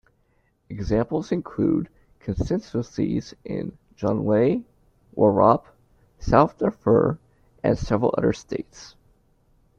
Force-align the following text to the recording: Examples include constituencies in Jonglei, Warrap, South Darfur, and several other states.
Examples 0.69 1.31
include 1.31 1.87
constituencies 2.19 3.35
in 3.45 3.77
Jonglei, 3.95 4.63
Warrap, 5.15 5.67
South 6.17 6.57
Darfur, 6.57 7.19
and 7.63 7.77
several 7.77 8.15
other 8.17 8.33
states. 8.33 8.95